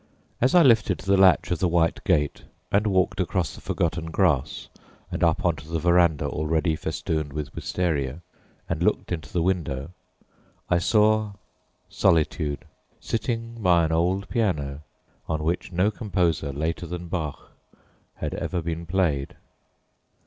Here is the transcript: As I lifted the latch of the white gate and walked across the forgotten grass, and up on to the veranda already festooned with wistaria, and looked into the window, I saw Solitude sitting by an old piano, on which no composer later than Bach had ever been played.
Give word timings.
As 0.41 0.55
I 0.55 0.63
lifted 0.63 0.97
the 0.97 1.15
latch 1.15 1.51
of 1.51 1.59
the 1.59 1.67
white 1.67 2.03
gate 2.05 2.45
and 2.71 2.87
walked 2.87 3.19
across 3.19 3.53
the 3.53 3.61
forgotten 3.61 4.07
grass, 4.07 4.67
and 5.11 5.23
up 5.23 5.45
on 5.45 5.55
to 5.57 5.67
the 5.69 5.77
veranda 5.77 6.25
already 6.25 6.75
festooned 6.75 7.31
with 7.31 7.53
wistaria, 7.53 8.23
and 8.67 8.81
looked 8.81 9.11
into 9.11 9.31
the 9.31 9.43
window, 9.43 9.91
I 10.71 10.79
saw 10.79 11.33
Solitude 11.87 12.65
sitting 12.99 13.61
by 13.61 13.85
an 13.85 13.91
old 13.91 14.27
piano, 14.27 14.81
on 15.29 15.43
which 15.43 15.71
no 15.71 15.91
composer 15.91 16.51
later 16.51 16.87
than 16.87 17.07
Bach 17.07 17.51
had 18.15 18.33
ever 18.33 18.59
been 18.63 18.87
played. 18.87 19.35